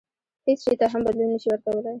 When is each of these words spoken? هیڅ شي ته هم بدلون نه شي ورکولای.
هیڅ 0.47 0.59
شي 0.65 0.73
ته 0.79 0.85
هم 0.91 1.01
بدلون 1.05 1.27
نه 1.33 1.39
شي 1.41 1.47
ورکولای. 1.51 1.89